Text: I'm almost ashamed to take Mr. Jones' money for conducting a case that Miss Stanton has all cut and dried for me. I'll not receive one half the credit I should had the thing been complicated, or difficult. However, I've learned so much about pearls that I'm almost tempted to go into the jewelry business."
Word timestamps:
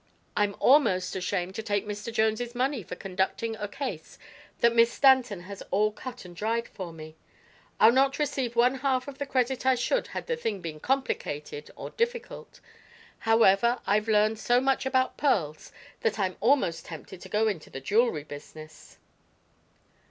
I'm 0.35 0.55
almost 0.59 1.15
ashamed 1.15 1.53
to 1.53 1.61
take 1.61 1.85
Mr. 1.85 2.11
Jones' 2.11 2.55
money 2.55 2.81
for 2.81 2.95
conducting 2.95 3.55
a 3.57 3.67
case 3.67 4.17
that 4.61 4.73
Miss 4.73 4.91
Stanton 4.91 5.41
has 5.41 5.61
all 5.69 5.91
cut 5.91 6.25
and 6.25 6.35
dried 6.35 6.67
for 6.67 6.91
me. 6.91 7.15
I'll 7.79 7.91
not 7.91 8.17
receive 8.17 8.55
one 8.55 8.79
half 8.79 9.05
the 9.19 9.27
credit 9.27 9.63
I 9.63 9.75
should 9.75 10.07
had 10.07 10.25
the 10.25 10.35
thing 10.35 10.59
been 10.59 10.79
complicated, 10.79 11.69
or 11.75 11.91
difficult. 11.91 12.61
However, 13.19 13.79
I've 13.85 14.07
learned 14.07 14.39
so 14.39 14.59
much 14.59 14.87
about 14.87 15.17
pearls 15.17 15.71
that 15.99 16.17
I'm 16.17 16.35
almost 16.39 16.85
tempted 16.85 17.21
to 17.21 17.29
go 17.29 17.47
into 17.47 17.69
the 17.69 17.79
jewelry 17.79 18.23
business." 18.23 18.97